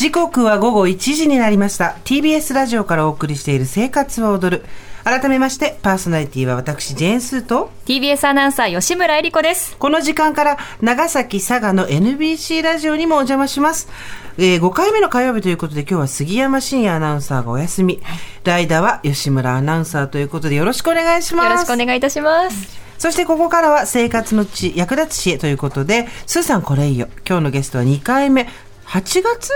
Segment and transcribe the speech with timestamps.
[0.00, 1.94] 時刻は午後1時になりました。
[2.04, 4.64] TBS ラジオからお送りしている生活は踊る。
[5.04, 7.70] 改めましてパーソナリティは私ジェーンスーと。
[7.84, 9.76] TBS アナウンサー吉村えり子です。
[9.76, 13.90] この時間から長崎佐賀の NBC ラジオにもお邪魔します。
[14.38, 18.00] えー、5回目の火曜日ということで今日は杉山真也アナウンサーがお休み、
[18.42, 21.44] 代打は吉村アナウンサーということでよろしくお願いします。
[21.50, 22.80] よろしくお願いいたします。
[22.96, 27.08] そしてここからは生活の地役立つ知恵ということでスーさんこれいいよ。
[27.28, 28.48] 今日のゲストは2回目。
[28.86, 29.52] 8月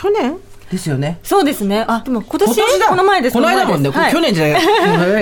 [0.00, 0.38] 去年？
[0.70, 1.18] ですよね。
[1.22, 1.84] そうですね。
[1.88, 2.56] あ、でも今年？
[2.56, 3.32] 今年だこの前です。
[3.32, 4.62] この間もんね、はい去年じゃない。
[4.62, 4.68] 今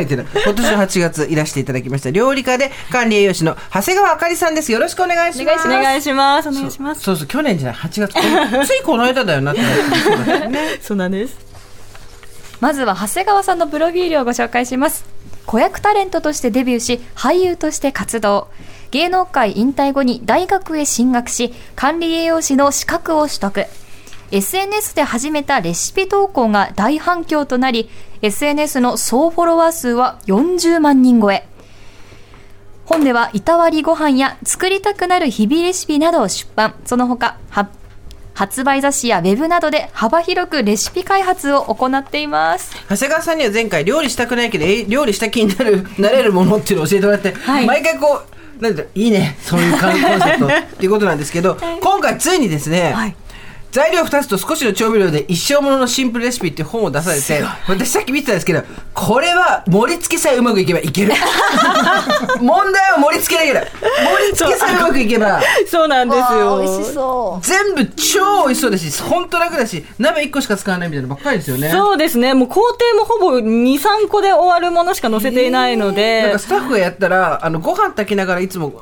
[0.06, 2.10] 年の8月いらしていただきました。
[2.10, 4.72] 料理家で管理栄養士の長谷川あかりさんです。
[4.72, 5.68] よろしくお願いします。
[5.68, 6.48] お願いします。
[6.48, 7.00] お願いします。
[7.00, 8.14] そうそう、去年じゃない、8月。
[8.66, 9.60] ついこの間だよなって。
[10.82, 11.46] そうなんです。
[12.60, 15.04] まずは長谷川さんのプロフィールをご紹介します
[15.44, 18.48] 子役タレントとしてデビューし俳優として活動
[18.90, 23.66] 芸能界引退後に大学へ進学し管理栄養士の資格を取得
[24.30, 27.88] SNS で始めたレシピ投稿が大反響となり
[28.22, 31.46] SNS の総フォロワー数は40万人超え。
[32.84, 36.74] 本ではいたわりご飯や作りたくなる日々レシピなどを出版。
[36.84, 37.68] その他は
[38.34, 42.76] 発売雑誌やウェブなどで幅広くレシピ開発を行っています。
[42.88, 47.66] 長谷川さんには前回料理したくないけどえ料理した気になる なれるものっていうのを教えてもらって、はい。
[47.66, 48.22] 毎回こ
[48.60, 53.16] うなんだいいねそういうコンセプトっていうことなんですけど 今回ついにですね、はい
[53.72, 58.62] 材料2つと少しの調味料で一生もののシンプルレシピって本を出されて私さっき見てたんですけど
[58.94, 61.12] これは盛り付けさえうまくいけばいける
[62.40, 66.60] 問題は盛り付けだけだ盛り付けさえうまくいけばそうなんですよ。
[66.62, 72.34] 美味しそう全部超美味しそうだし本当楽だし鍋1個しか使わないみたいなのばっかりですよねそうですね。
[72.34, 76.38] もう工程もほぼ2、3個で終わるものしか載せていないのなんでか。
[76.38, 78.72] スタッフがやったらあのご飯炊きながらいつも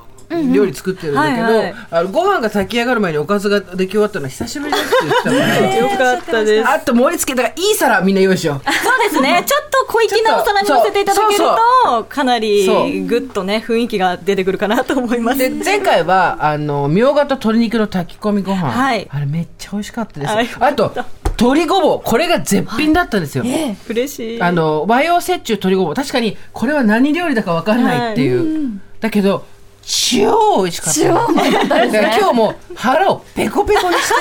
[0.43, 1.75] 料理作ってるんだけど、はいはい。
[1.91, 6.69] あのご飯が炊き上がる前におかずが出来終わったのは久しぶりですって言ってたから よかったです。
[6.69, 8.73] あと盛り付けだからいい皿みんな用意しよう。
[8.73, 9.43] そうですね。
[9.47, 11.45] ちょっと小粋なお皿に乗せていただける
[11.85, 12.67] と、かなり
[13.07, 15.39] ぐっとね、雰囲気が出てくるかなと思います。
[15.39, 19.09] で前回はあのみょうがと鶏肉の炊き込みご飯、はい。
[19.11, 20.93] あれめっちゃ美味しかったですあと
[21.39, 22.01] 鶏ごぼう。
[22.03, 23.45] これが絶品だったんですよ、
[23.89, 24.43] 嬉しい。
[24.43, 25.95] あの和洋折衷鶏ごぼう。
[25.95, 29.45] 確かにこれは何料理だかわかんないっていう、だけど
[29.87, 31.69] 超美味しかった。
[31.69, 34.15] だから今日も腹をペコペコにして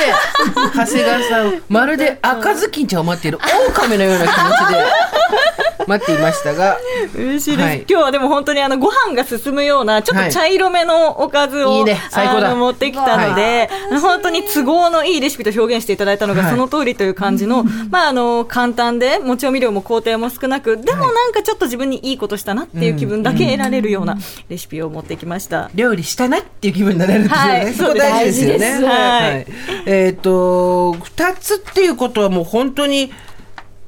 [0.75, 4.83] 長谷川さんまるで赤ずきんちゃんを待っている狼のような気持ちで
[5.87, 6.77] 待っていましたが
[7.15, 7.77] 嬉しいです、はい。
[7.79, 12.01] 今日はでも本当にあのご飯が進むようなちょっと茶色めのおかずを、いいね。
[12.09, 12.47] 最高だ。
[12.47, 13.69] あの持ってきたので、
[14.01, 16.51] 本当に都合のいいレシピと表現していただいたのがはい。
[16.51, 24.17] その通りという感じの、まああの簡単でもう調味料も工程も少なくでもなんかちょっと自分にいいことしたなっていう気分だけ得られるような
[24.49, 25.52] レシピを持ってきました。
[25.75, 27.73] 料理したなっていう気分になれるんですよね、はい。
[27.73, 28.71] そこ大事ですよね。
[28.71, 28.85] そうです。
[28.85, 29.47] はい。
[29.85, 33.11] えっ、と2つっていうことはもう本当に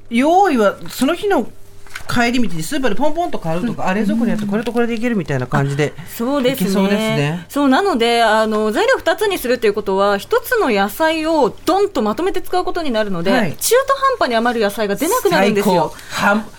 [0.10, 1.50] 用意はその日の
[2.08, 6.66] 帰り道にスーパーでポンポンと買うとか、あ冷蔵庫にあってこれとこれでいけるみたいな感じでそうですね。
[6.66, 7.46] いけそうですね。
[7.50, 13.56] そうなのであの材料2つにするということは1つの野菜をドンとまとめて使うことになるので、はい。
[13.58, 15.94] 中途半端に余る野菜が出なくなるんですよ。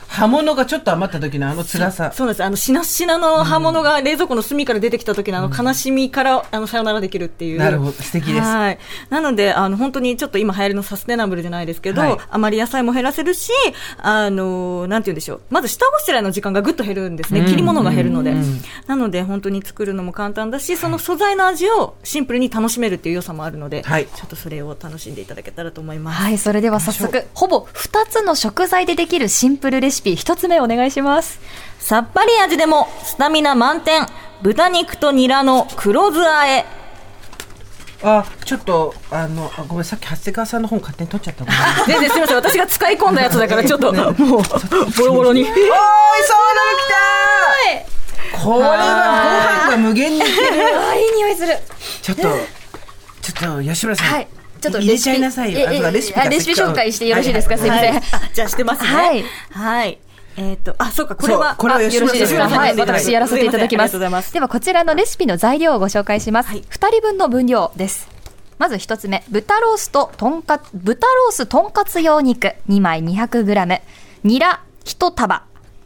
[0.09, 2.43] 最高は葉物がちょっと余った時のあの辛さそうです。
[2.43, 7.59] あの、しなしなの葉物が冷蔵庫の隅から出てきた時のあの悲しみから、あの、さよならできるっていう。
[7.59, 8.79] なるほど素敵ですはい。
[9.11, 13.51] なので、あの、本当にちょっと今流行りのサステナブルじゃないですけど、はい余り野菜も減らせるし、
[13.99, 15.41] あの、なんて言うんでしょう。
[15.51, 17.45] まず下ごしらえの時間がぐっと減るんですね。
[17.45, 18.35] 切り物が減るので。
[18.87, 26.23] なので、本当に作るのも簡単だし、その素材の味をシンプルに楽しめるっていう良さもあるので、はいちょっとそれを楽しんでいただけたらと思います。
[26.23, 31.41] はい、それでは早速、ほぼ2つの食材でできるシンプルレシピ、1つ目お願いします。
[31.79, 34.07] さっぱり味でもスタミナ満点
[34.43, 36.65] 豚肉とニラの黒酢あえ。
[38.03, 41.45] あちょっとあのあごめんさっき長谷川さんの本勝手に取っちゃった
[41.87, 42.37] 全然すみません。
[42.37, 45.43] 私が使い込んだやつだから ちょっともうボロボロに。
[45.45, 45.73] おーいそうなの
[46.79, 46.89] 来
[48.33, 50.25] たこれはご飯が無限にいい
[51.17, 51.59] 匂いする。
[52.03, 54.29] ちょっとちょっと吉村さん、はい。
[54.67, 55.61] ちょっと入れちゃいなさいよ。
[55.61, 58.03] えあそうかえレシピかあレシピ紹介してよろしいですか、はいすいません。
[58.35, 58.89] じゃあしてますね。
[58.89, 59.25] はい。
[59.51, 59.99] はい。
[60.39, 63.51] えっ、とあそうかこれはこれはよろしいですかはい、私やらせてい。
[63.51, 63.97] ただきます。
[63.99, 64.33] ます。
[64.33, 66.51] では、こちらのレシピの材料をご紹介します。
[66.51, 66.63] はい。
[66.63, 68.09] 2人分の分量です。
[68.59, 72.53] まず一つ目、豚ロースととんか豚ロースとんかつ用肉。
[72.69, 73.81] 2枚 200g、
[74.25, 75.45] ニラ1束、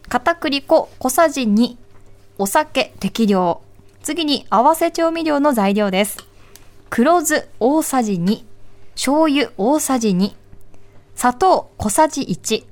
[0.08, 1.76] 片栗粉小さじ2、
[2.38, 3.60] お酒適量。
[4.02, 6.18] 次に合わせ調味料の材料です。
[6.88, 8.42] 黒酢大さじ2、
[9.02, 10.35] 醤油大さじ2、
[11.14, 12.67] 砂糖小さじ1、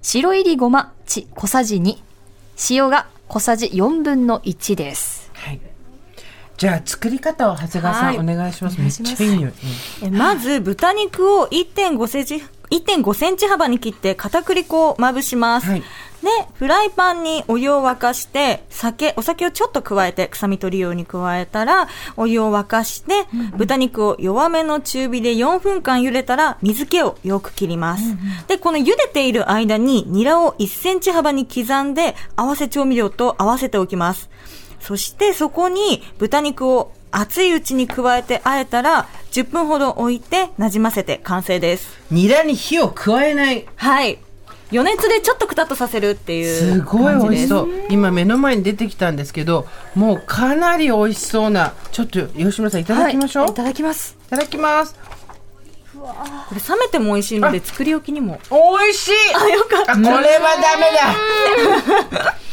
[0.00, 1.96] 白入りごまち小さじ2、
[2.70, 5.28] 塩が小さじ4分の1です。
[5.34, 5.60] はい。
[6.56, 8.18] じゃあ作り方を長谷川さん、はい。
[8.20, 8.80] お願いします。
[8.80, 9.52] めっちゃいい匂
[10.12, 12.36] まず豚肉を1.5センチ
[12.70, 15.82] 1.5センチ幅に切って片栗粉をまぶします、はい
[16.26, 21.86] でフライパンにお湯を沸かして酒お酒をちょっと加えて臭み取るように加えたら
[22.16, 23.26] お湯を沸かして、
[23.56, 28.16] 豚肉を弱めの中火で4分間茹でたら水気をよく切ります、
[28.48, 34.28] でこの茹でている間にニラを1センチ幅に刻んで合わせ調味料と合わせておきます
[34.80, 41.98] そしてそこに豚肉を熱いうちに加えてあえたら10分ほど置いてなじませて完成です。
[42.10, 43.66] ニラに火を加えない。
[43.76, 44.18] はい。
[44.72, 47.48] 余熱でちょっとくたっとさせるっていうすごい美味しう。
[47.48, 47.68] そう。
[47.88, 51.74] 今目の前に出てきたんですけど、もうかなり美味しそうな。
[51.92, 53.42] ちょっと吉村さんいただきましょう。
[53.44, 54.16] はいいただきます。
[54.26, 54.96] いただきます。
[55.98, 58.40] これ冷めても美味しいので作り置きにも。
[58.50, 59.12] 美味しい。
[59.34, 59.94] あ、よかった。
[59.94, 60.20] これは
[62.10, 62.36] ダメだ。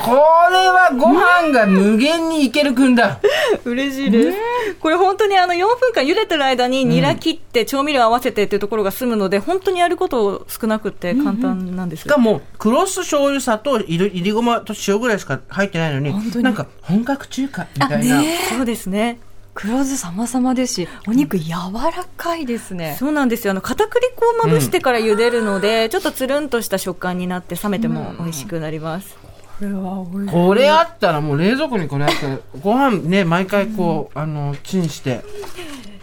[0.00, 3.20] これはご飯が無限にいけるくんだ。
[3.64, 4.38] 嬉しいです。
[4.80, 19.18] これ本当にあの4分間茹でてる間にニラ切って調味料合わせてっていうところが済むので、本当にやること少なくて簡単なんですしかもクロス醤油砂糖いりいりごまと塩ぐらいしか入ってないのになんか本格中華みたいな、そうですね。
[19.54, 22.96] 黒酢様々ですし、お肉柔らかいですね。
[22.98, 23.50] そうなんですよ。
[23.50, 29.14] あの、片栗粉をまぶしてから茹でるので、ちょっとつるんとした食感になって冷めても美味しくなります。
[29.22, 29.28] こ
[29.62, 30.32] れは美味しい。
[30.32, 35.22] これあったらもう冷蔵庫にこれあったらご飯ね 毎回こうあのチンして。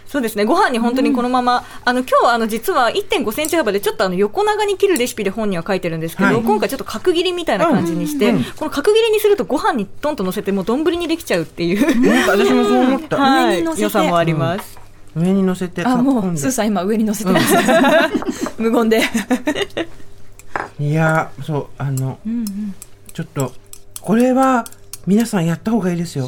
[0.06, 0.44] そうですね。
[0.44, 6.42] ご飯に本当にこのまま、あの、今日はあの、実は1.5センチ幅でちょっとあの、横長に切るレシピで本には書いてるんですけど、はい。
[6.42, 12.26] 今回ちょっと角切りみたいな感じにして、この角切りにするとご飯にトンと乗せてもう丼にできちゃうっていう、なん。
[12.26, 13.82] か私もそう思った、はい、上に乗せて。
[13.84, 14.80] 良さもあります。
[15.14, 15.84] 上に乗せて。
[15.84, 17.54] あ、もう、スーさん今上に乗せてます。
[18.58, 19.02] 無言で。
[20.80, 22.18] いやーそうあの、
[23.20, 23.52] ちょっと
[24.00, 24.64] これは
[25.06, 26.26] 皆さんやった方がいいですよ。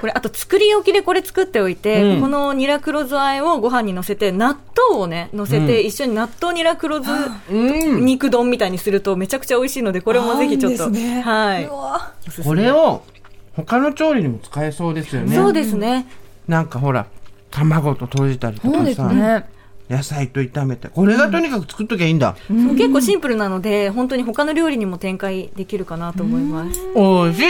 [0.00, 2.20] これ、あと作り置きでこれ作っておいて、うん。
[2.20, 4.58] このニラ黒酢和えをご飯に乗せて、納
[4.88, 5.86] 豆をね、乗せて、うん。
[5.86, 7.10] 一緒に納豆ニラ黒酢
[7.50, 8.04] うん。
[8.04, 11.20] 肉丼みたいにするとめちゃくちゃ美味しいので、これもぜひちょっと、ね。
[11.20, 11.70] はい。
[12.30, 12.46] すすめ。
[12.46, 13.02] これを
[13.56, 15.34] 他の調理にも使えそうですよね。
[15.34, 16.06] そうですね。
[16.48, 17.06] なんかほら
[17.50, 19.46] 卵と閉じたりとそうですかさ、ね。
[19.90, 26.80] 野菜と炒めてこれがとにかく作っときゃいいんだ、そう結構シンプルなので、本当に他の料理にも展開できるかなと思います。
[26.94, 27.44] おいしい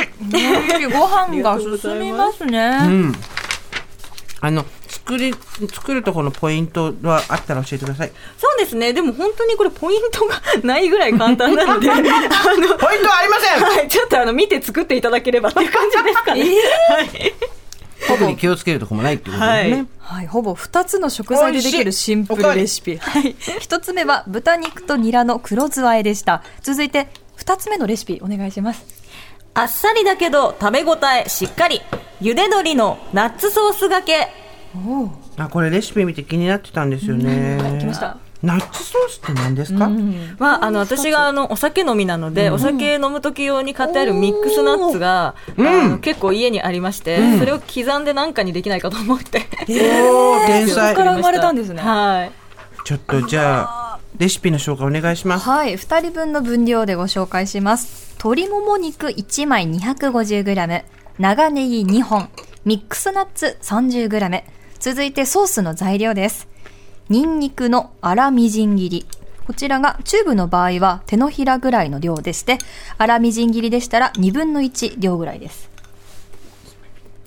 [0.87, 2.79] ご飯が進みますうね。
[2.87, 3.13] ん
[4.43, 5.35] あの作り
[5.71, 8.95] 作るところのポイントはあったら教えてくださいそうですね。
[8.95, 16.41] でも本当にこれポイントがないぐらい簡単なので、 あの、ポイントはありませんはい、ちょっとあの、見て作っていただければっていう感じですかね。
[16.41, 17.60] はい。
[18.19, 22.97] 特に気をつけるところもないっていうことですね、はいはい、ほぼ2つの食材でできるシンプルレシピ。
[22.99, 23.35] はい。
[23.35, 26.43] 1つ目は豚肉とニラの黒酢和えでした。
[26.63, 27.09] 続いて
[27.39, 28.85] 2つ目のレシピお願いします。
[29.55, 31.81] あっさりだけど食べ応えしっかり。
[32.21, 34.29] 茹で鶏のナッツソースがけ。
[34.75, 35.11] おお。
[35.37, 38.19] あこれレシピ見て気になってたんですよね、来ました。
[38.43, 39.91] ナッツソースって何ですか、
[40.39, 49.47] は、あの、私があの、お酒飲みなので、お酒飲む時用に買ってあるミックスナッツが、あの結構家にありまして、それを刻んで何かにできないかと思って。
[49.69, 51.83] おー天そ才こから生まれたんですね。
[51.83, 52.33] はい。
[52.85, 55.49] ちょっとじゃあレシピの紹介お願いします。
[55.49, 58.15] はい、2人分の分量でご紹介します。
[58.19, 60.85] 鶏もも肉1枚 250g、
[61.19, 62.29] 長ネギ2本、
[62.65, 64.43] ミックスナッツ 30g。
[64.79, 66.50] 続いてソースの材料です。
[67.11, 69.07] ニンニクの粗みじん切り。
[69.45, 72.59] こちらがチューブの場合は手のひらぐらいの量でして、
[72.99, 75.69] 粗みじん切りでしたら2分の1量ぐらいです。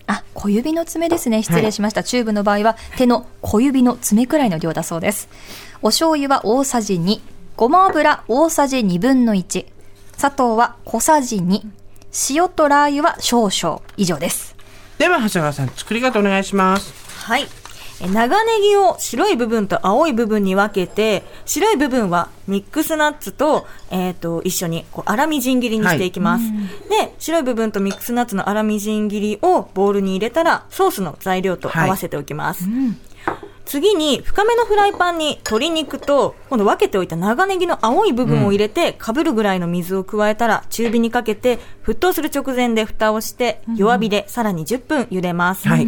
[0.08, 1.44] あ、小指の爪ですね。
[1.44, 2.02] 失礼しました。
[2.02, 5.28] チューブの場合は手の小指の爪くらいの量だそうです。
[5.82, 7.20] お醤油は大さじ2、
[7.58, 9.66] ごま油大さじ2分の1、
[10.16, 11.62] 砂糖は小さじ2、
[12.30, 14.56] 塩とラー油は少々以上です。
[14.98, 16.94] では長谷川さん作り方お願いします
[17.26, 17.48] はい。
[18.04, 26.44] え長ネギを白い部分と青い部分に分けて、白い部分はミックスナッツと、えっ、と、一緒に、こう、粗みじん切りにしていきます。
[26.90, 32.66] で、白い部分とミックスナッツの粗みじん切りをボウルに入れたら、ソースの材料と合わせておきます。
[33.66, 45.70] 次に、深めのフライパンに鶏肉と、今度分けておいた長ネギの青い部分を入れて、かぶるぐらいの水を加えたら、中火にかけて、沸騰する直前で蓋をして、弱火でさらに10分茹でます。
[45.70, 45.88] はい、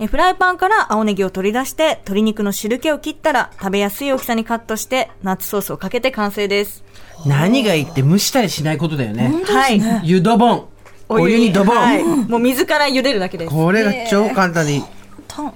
[0.00, 6.82] えフライパンから青ネギを取り出して、鶏肉の汁気を切ったら、食べやすい大きさにカットして、ナッツソースをかけて完成です。
[7.26, 9.32] 何がいいって蒸したりしないことだよね。
[9.44, 9.80] はい。
[10.02, 10.64] 湯ドボン。
[11.08, 12.04] お湯にドボン、はい。
[12.04, 13.52] もう水から茹でるだけです。
[13.52, 14.84] これが超簡単でいい、
[15.28, 15.52] たんうん。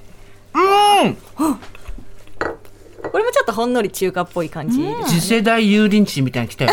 [3.11, 4.79] これもちょっとほんのり中華っぽい感じ。
[5.07, 6.71] 次世代油淋鶏みたいに来たよ。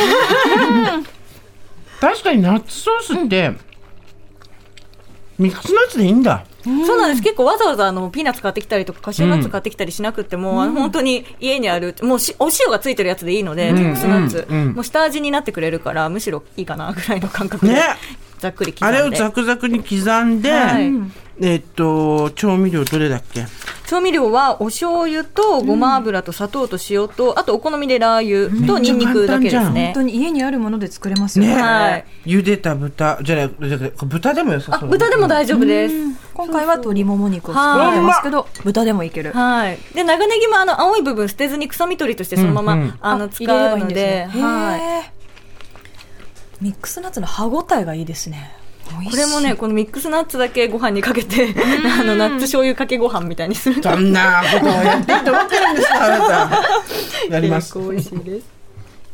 [1.99, 3.53] 確かにナッツソースって、
[5.39, 7.21] ミックスナッツでいいんだそうなんです。
[7.21, 17.81] 結構わざわざあのピーナッツ買ってきたりとかカシューナッツ買ってきたりしなくても、あの本当に家にあるもうしお塩がついてるやつでいいので、ミックスナッツ、もう下味になってくれるからむしろいいかなぐらいの感覚で、ね
[18.45, 18.97] ざっくり刻んあで。
[18.99, 20.91] れをザクザクに刻んで、はい
[21.41, 23.45] えっと調味料どれだっけ？
[23.87, 30.01] 調味料はお醤油とごま油と砂糖と塩と、あとお好みでラー油とニンニクだけですね本当。
[30.01, 31.61] に家にあるもので作れますよねね。
[31.61, 32.05] はい。
[32.25, 35.95] 茹でた豚じゃない豚でもよさあ、そう豚でも大丈夫です。
[36.33, 39.33] 今回は鶏もも肉を使ってますけど、豚でもいける。
[39.33, 39.77] はい。
[39.93, 44.43] で、長ネギもあの、青い部分捨てずに臭み取りとしてそのまま、うんうんあの、あ使入れればいいんうので、ですね。
[44.43, 45.11] はい。
[46.65, 48.51] ミックスナッツの歯ごたえがいいですね。
[49.11, 51.53] これもね、このミックスナッツだけご飯にかけて、
[51.99, 53.79] あの、ナッツ醤油かけご飯みたいにする。
[53.81, 56.61] とそんなことをやっていいと思ってるんですかあなた。
[57.29, 57.71] やります。
[57.71, 58.45] 結構美味しいです。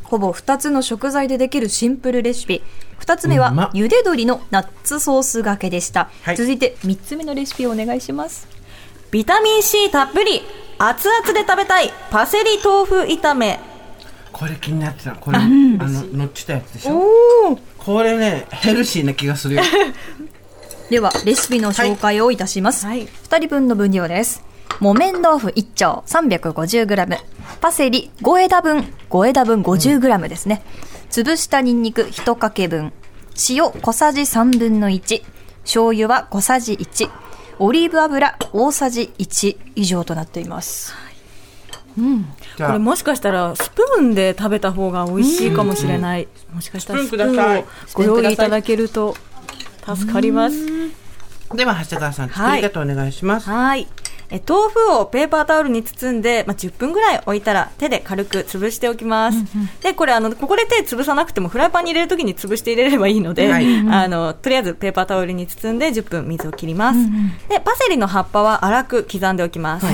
[0.04, 2.62] ほぼ2つの食材でできるシンプルレシピ。
[3.00, 6.08] 2つ目は茹で鶏のナッツソースがけでした。
[6.22, 6.36] はい。
[6.38, 8.48] 続いて3つ目のレシピをお願いします。
[9.10, 10.40] ビタミン C たっぷり、
[10.78, 13.60] 熱々で食べたい、パセリ豆腐炒め。
[14.32, 15.12] これ気になってた。
[15.12, 15.48] これ、あの
[16.14, 17.02] 乗っちたやつでしょ？
[17.78, 19.62] これねヘルシーな気がするよ。
[20.90, 23.06] ではレシピの紹介をいたします、はい。
[23.06, 24.42] 2人分の分量です。
[24.80, 27.18] 木綿豆腐1丁 350g
[27.60, 28.92] パセリ5枝分。
[29.10, 30.62] 5枝分 50g ですね、
[31.10, 32.92] 潰したニンニク1かけ分。
[33.48, 35.22] 塩小さじ3分の1
[35.62, 37.10] 醤油は小さじ1
[37.58, 40.94] オリーブ油大さじ1以上となっています。
[41.70, 41.82] じゃあ
[42.56, 46.28] これもしかしたらスプーンで食べた方が美味しいかもしれない。
[46.52, 49.14] もしかしたらスプーンをご用意いただけると
[49.84, 50.56] 助かります。
[51.54, 53.86] では長谷川さん作り方お願いします、はい。
[54.32, 59.38] え豆腐をペーパータオルに包んで、まあ、10分ぐらい置いたら手で軽く潰しておきます。
[59.82, 66.98] で、これあの、ここで手潰さなくてもフライパンに入れるときに潰して入れればいいので、はいあの、とりあえずペーパータオルに包んで10分水を切ります。
[67.50, 69.86] で、パセリの葉っぱは粗く刻んでおきます。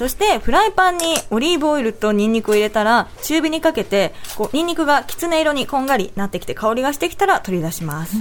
[0.00, 8.16] そしてフライパンにオリーブオイルとニンニクを入れたら中火にかけてこうニンニクがきつね色にこんがりなってきて香りがしてきたら取り出します、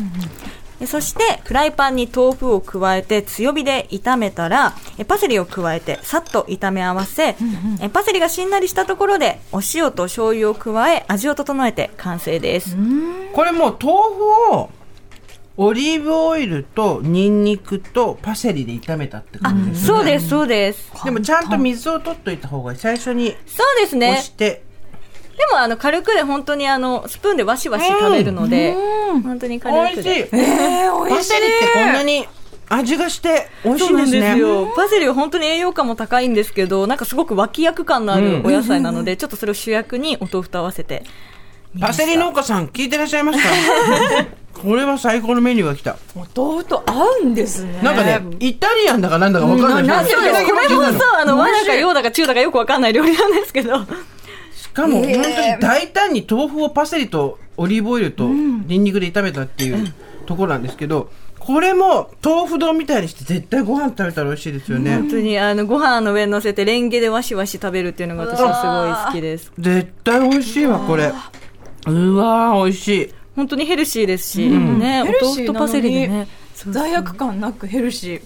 [0.81, 7.37] でそしてフライパンに豆腐を加えて強火で炒めたらえパセリを加えてさっと炒め合わせ、
[7.81, 12.75] えパセリがしんなりしたところでお塩と醤油を加え味を整えて完成です、
[13.31, 14.69] これもう豆腐を
[15.61, 20.89] オリーブオイルとニンニクとパセリで炒めたってことですそうですそうです。
[21.03, 24.11] でもちゃんと水を取っといた方がいい最初にそうですね。
[24.11, 24.63] 押して、
[25.37, 28.73] でもあの軽くで本当にあのスプーンでわしわし食べるので、
[29.21, 30.01] 本当に美軽味しい。
[30.01, 32.25] くでえー、パセリってこんなに
[32.69, 34.37] 味がして美味しいんですね。
[34.37, 34.71] よ。
[34.77, 41.03] パセリは本当に栄養価も高いんですけど、なんかすごく脇役感のあるお野菜なので、ちょっとそれを主役にお豆腐と合わせて。
[41.81, 43.49] パセリ農家さん聞いてらっしゃいますか
[44.61, 45.97] これは最高のメニューが来た。
[46.15, 47.79] お豆腐と合うんですね。
[47.81, 50.31] なんかねイタリアンだかなんだか分かんない、なんでこれ
[50.75, 53.79] もさ、あの、和だか洋だか中だかよくわかんない料理なんですけど。
[54.53, 55.25] しかも本当に
[55.59, 59.93] 大胆に豆腐をパセリとオリーブオイルとニンニクで炒めたっていう
[60.25, 64.95] ところなんですけどこれも豆腐丼みたいにして絶対ご飯食べたら美味しいですよね。
[64.97, 69.51] 本当に、あの、ご飯の上に乗せてレンゲでわしわし食べるっていうのが私はすごい好きです。
[69.57, 71.11] 絶対美味しいわこれ。
[71.87, 76.27] うわー美味しい本当にヘルシーですし、ね、おヘル豆シーなのに腐とパセリでね。
[76.55, 78.21] そう罪悪感なくヘルシー。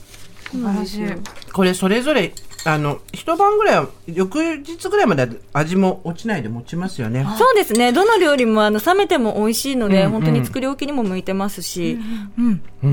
[0.52, 1.52] 素晴らしい。
[1.52, 2.34] これそれぞれ
[2.66, 7.26] あの一晩ぐらいは翌日ぐらいまで味も落ちないで持ちますよね。
[7.38, 7.92] そうですね。
[7.92, 12.00] どの料理もあの冷めても美味しいので、本当に作り置きにも向いてますし、
[12.38, 12.62] うん。
[12.84, 12.90] うー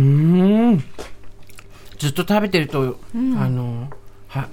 [0.76, 0.85] ん。
[1.99, 3.88] ずっと食べてると、あの
[4.26, 4.49] は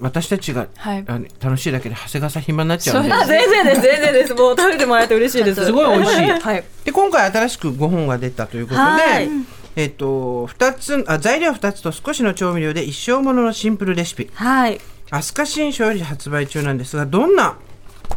[0.00, 4.34] 私たちが、はいあの楽しいだけで長谷川さん暇になっちゃうんであ、全然です、全然です。
[4.34, 5.64] もう食べてもらえて嬉しいです。
[5.64, 6.30] すごい美味しい。
[6.30, 9.28] はいで今回新しく5本が出たということで、はい
[9.76, 14.80] えっと二つあ材料2つと少しの調味料で一生もののシンプルレシピはい。
[15.10, 17.56] 飛鳥新書より発売中なんですがどんな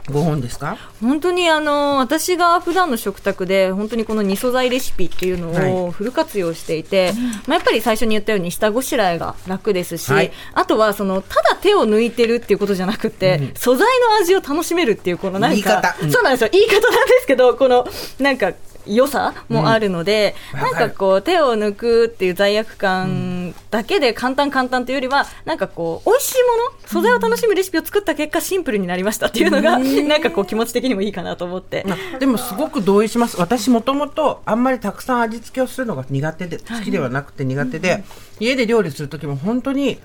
[0.05, 0.77] 5本ですか？
[1.01, 7.13] 本当にあの私が普段の食卓で本当にこの2素材レシピっていうのはをフル活用していて、
[7.47, 10.31] まあ、やっぱり最初に言ったように下ごしらえが楽ですし、はい。
[10.53, 16.11] あとはそのただ手を抜いてるっていうことじゃなくて、素材の味を楽しめるっていうこのなんかうん。
[16.11, 16.49] そうなんですよ。
[16.51, 17.87] 言い方なんですけどこの
[18.19, 18.53] なんか
[18.85, 20.59] 良さもあるので、うん。
[20.59, 23.32] なんかこう手を抜くっていう罪悪感
[23.71, 31.85] だけで簡単簡単というよりはなんかこう美味しいもの素材を楽しむレシピを作った結果シンプルになりましたっていうのが、 なんかこう気持ち的にもいいかなと思って。
[31.87, 33.39] あでもすごく同意します。
[33.39, 38.03] 私もともとあんまりたくさん味付けをするのが苦手で好きではなくて苦手で、
[38.39, 39.99] 家で料理する時も本当に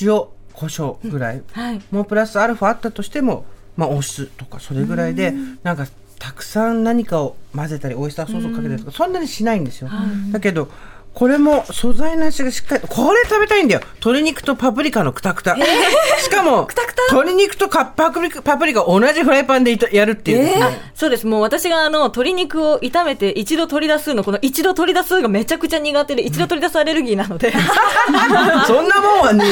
[0.00, 1.80] 塩胡椒ぐらい、はい。
[1.90, 3.44] もうプラスアルファあったとしても、
[3.76, 5.86] まあ、お酢とかそれぐらいで、なんか
[6.18, 9.90] たくさん何かを混ぜたりオイスターソースをかけたりとか、そんなにしないんですよ、
[10.32, 10.70] だけど
[11.14, 13.80] これも素材の味がしっかりこれ食べたいんだよ。
[13.96, 16.68] 鶏肉とパプリカのクタクタ、しかも
[17.10, 21.26] 鶏肉とカパプリカパプリカ同じフライパンでいたやるっていうですね、そうです。
[21.26, 27.52] もう私があの、鶏肉を炒めて一度取り出すの、この一度取り出すがめちゃくちゃ苦手で、一度取り出すアレルギーなので。
[28.66, 29.44] そんなもんはね。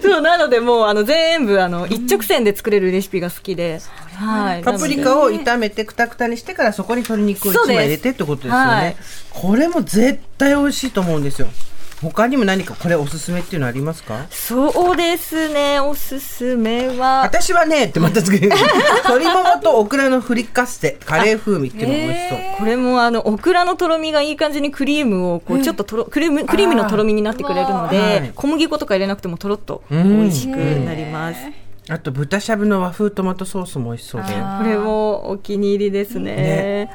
[0.00, 3.80] そう、なのでもうあの、全部あの、一直線で作れるレシピが好きで。
[4.14, 4.62] はい。
[4.62, 8.96] パプリカを炒めてクタクタにしてからそこに鶏肉を1枚入れてってことですよね、はい
[9.40, 11.48] これも絶対美味しいと思うんですよ。
[12.00, 14.26] 他にも何かこれおすすめっていうのありますか？
[14.30, 17.22] そうですね、おすすめは。
[17.22, 18.50] 私はねってまたつける。
[19.04, 31.40] 鶏ももとオクラのフリッカステカレー風味っていうのが美味しそう、これもあのオクラのとろみがいい感じにクリームをこうちょっととろクリームクリームのとろみになってくれるので小麦粉とか入れなくてもとろっと美味しくなります。
[31.90, 34.28] あと豚しゃぶの和風トマトソースも美味しそうで。
[34.28, 36.36] これもお気に入りですね。
[36.36, 36.90] ね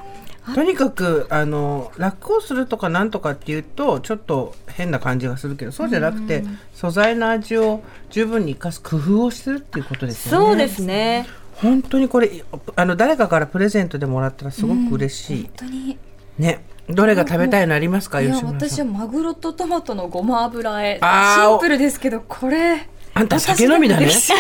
[0.54, 10.48] とにかくあの楽をするとかなんとかっていうとちょっと変な感じがするけどそうじゃなくて素材の味を十分に生かす工夫をするっていうことですよね。
[10.48, 11.28] そうですね。
[11.56, 12.44] 本当にこれ
[12.76, 15.98] あの誰かからプレゼントでもらったらすごく嬉しい、本当に。
[16.38, 16.66] ね。
[16.90, 18.70] どれが食べたいのありますかいや吉村さん。
[18.70, 24.10] 私はマグロとトマトのごま油和えあーシンプルですけどこれあんた酒飲みだね。
[24.10, 24.34] さ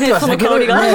[0.00, 0.86] て は酒飲みその香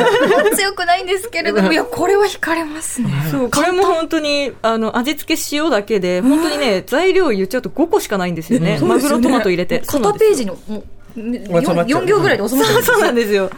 [0.49, 3.09] り 強くないんですけれどもいやこれは惹かれますね。
[3.31, 8.79] そうこれも本当にあの味付け塩だけで本当にね材料言っちゃうと5個しかないんですよね。
[8.81, 9.79] マグロトマト入れて。
[9.85, 10.83] 片ページのもう
[11.15, 12.03] 収まっちゃう。
[12.03, 13.49] 4行ぐらいで収まってる そうなんですよ。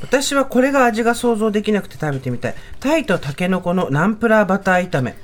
[0.00, 2.54] 私はこれが味が想像できなくて食べてみたい。
[2.80, 5.14] タイとタケノコのナンプラーバター炒め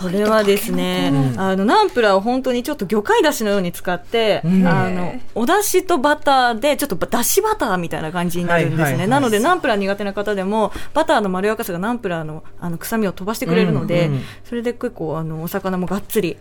[0.00, 4.48] これはですね、あのナンプラーを本当にちょっと魚介だしのように使って、あ
[4.90, 9.08] のお出汁とバターでちょっとだしバターみたいな感じになるんですね、はいはいはい。
[9.08, 16.36] なのでナンプラー苦手な方でもバターのまろやかさがナンプラーのあの臭みを飛ばしてくれるので、うんうんそれで結構あのお魚もがっつり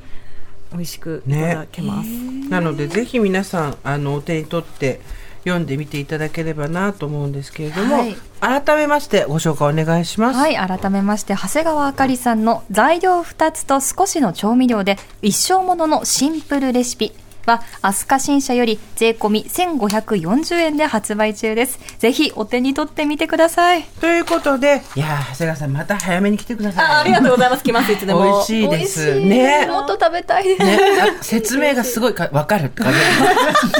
[0.71, 2.09] 美味しくいただけます、
[2.50, 5.00] なのでぜひ皆さんあのお手に取って
[5.46, 10.38] 読んでみていただければなと思うんですけれども、はい改めましてご紹介お願いします。
[10.38, 17.12] はい改めまして長谷川あかりさんの材料2つと少しの調味料で一生もののシンプルレシピ
[17.46, 21.79] は飛鳥新社より税込み1540円で発売中です。
[22.00, 23.84] ぜひお手に取ってみてください。
[24.01, 26.86] ということでいやー長谷川さんまた早めに来てください。
[26.86, 27.64] あありがとうございます。
[27.64, 28.24] 来ますいつでも。
[28.24, 29.20] 美味しいです。
[29.20, 29.68] ね。
[29.68, 30.79] もっと食べたいです、ね、
[31.20, 33.00] あ説明がすごいか分かるって感じ。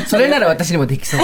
[0.10, 1.22] それなら私にもできそう。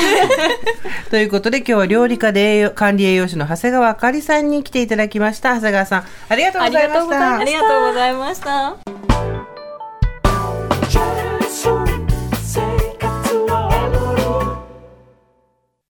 [1.10, 5.56] ということで今日は料理家で栄養管理栄養士の長谷川あかりさんに来ていただきました。
[5.56, 7.38] 長谷川さんありがとうございました。
[7.38, 9.00] ありがとうございました